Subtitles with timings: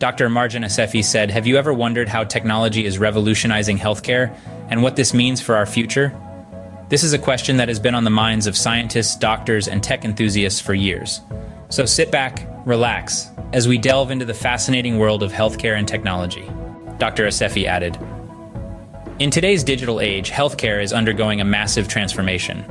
[0.00, 0.30] Dr.
[0.30, 4.34] Marjan Assefi said, Have you ever wondered how technology is revolutionizing healthcare
[4.70, 6.18] and what this means for our future?
[6.88, 10.06] This is a question that has been on the minds of scientists, doctors, and tech
[10.06, 11.20] enthusiasts for years.
[11.68, 16.50] So sit back, relax, as we delve into the fascinating world of healthcare and technology.
[16.96, 17.26] Dr.
[17.26, 17.98] Assefi added,
[19.18, 22.64] In today's digital age, healthcare is undergoing a massive transformation.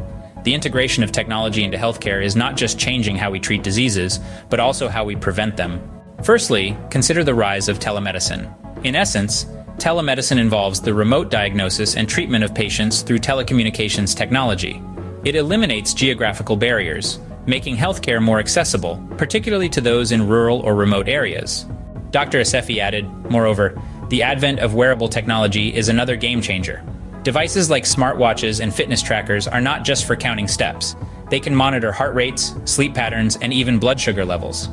[0.45, 4.19] The integration of technology into healthcare is not just changing how we treat diseases,
[4.49, 5.98] but also how we prevent them.
[6.23, 8.53] Firstly, consider the rise of telemedicine.
[8.85, 9.45] In essence,
[9.77, 14.81] telemedicine involves the remote diagnosis and treatment of patients through telecommunications technology.
[15.23, 21.07] It eliminates geographical barriers, making healthcare more accessible, particularly to those in rural or remote
[21.07, 21.65] areas.
[22.11, 22.39] Dr.
[22.39, 26.83] Assefi added, moreover, the advent of wearable technology is another game changer.
[27.23, 30.95] Devices like smartwatches and fitness trackers are not just for counting steps.
[31.29, 34.69] They can monitor heart rates, sleep patterns, and even blood sugar levels.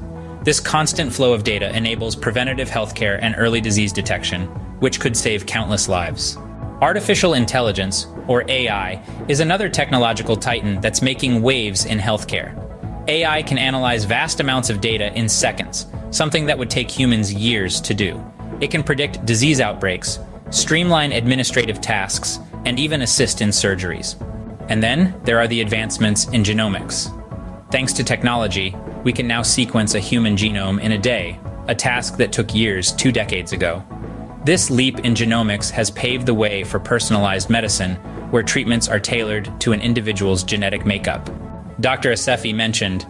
[0.47, 4.47] This constant flow of data enables preventative healthcare and early disease detection,
[4.79, 6.37] which could save countless lives.
[6.81, 12.55] Artificial intelligence, or AI, is another technological titan that's making waves in healthcare.
[13.09, 17.81] AI can analyze vast amounts of data in seconds, something that would take humans years
[17.81, 18.25] to do.
[18.61, 20.21] It can predict disease outbreaks,
[20.51, 24.15] streamline administrative tasks, and even assist in surgeries.
[24.71, 27.11] And then there are the advancements in genomics.
[27.73, 28.77] Thanks to technology,
[29.07, 32.91] we can now sequence a human genome in a day, a task that took years
[32.91, 33.81] two decades ago.
[34.45, 37.95] This leap in genomics has paved the way for personalized medicine,
[38.33, 41.31] where treatments are tailored to an individual's genetic makeup.
[41.79, 42.11] Dr.
[42.11, 43.07] Assefi mentioned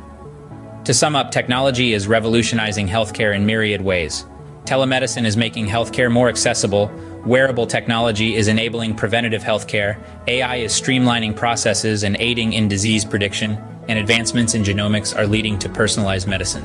[0.85, 4.27] To sum up, technology is revolutionizing healthcare in myriad ways.
[4.67, 6.93] Telemedicine is making healthcare more accessible,
[7.25, 13.57] wearable technology is enabling preventative healthcare, AI is streamlining processes and aiding in disease prediction,
[13.89, 16.65] and advancements in genomics are leading to personalized medicine.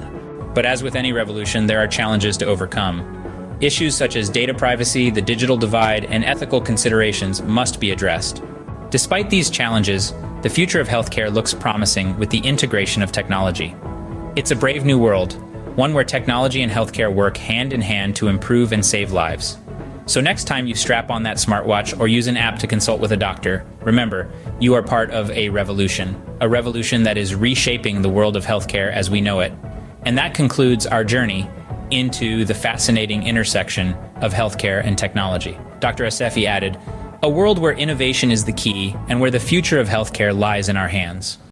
[0.54, 3.58] But as with any revolution, there are challenges to overcome.
[3.62, 8.42] Issues such as data privacy, the digital divide, and ethical considerations must be addressed.
[8.90, 13.76] Despite these challenges, the future of healthcare looks promising with the integration of technology.
[14.36, 15.34] It's a brave new world,
[15.78, 19.58] one where technology and healthcare work hand in hand to improve and save lives.
[20.08, 23.12] So, next time you strap on that smartwatch or use an app to consult with
[23.12, 26.20] a doctor, remember, you are part of a revolution.
[26.42, 29.54] A revolution that is reshaping the world of healthcare as we know it.
[30.04, 31.50] And that concludes our journey
[31.92, 35.58] into the fascinating intersection of healthcare and technology.
[35.80, 36.06] Dr.
[36.06, 36.78] Assefi added,
[37.24, 40.78] a world where innovation is the key and where the future of healthcare lies in
[40.78, 41.38] our hands.